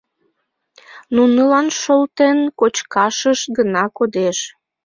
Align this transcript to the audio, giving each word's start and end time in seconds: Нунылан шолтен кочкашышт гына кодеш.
Нунылан 1.15 1.67
шолтен 1.81 2.37
кочкашышт 2.59 3.45
гына 3.57 3.83
кодеш. 3.97 4.37